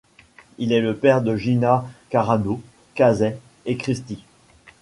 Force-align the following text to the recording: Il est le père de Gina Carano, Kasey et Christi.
Il 0.57 0.71
est 0.73 0.81
le 0.81 0.95
père 0.97 1.21
de 1.21 1.35
Gina 1.37 1.85
Carano, 2.09 2.59
Kasey 2.95 3.37
et 3.67 3.77
Christi. 3.77 4.23